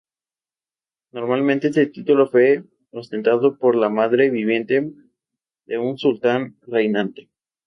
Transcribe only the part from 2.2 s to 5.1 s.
fue ostentado por la madre viviente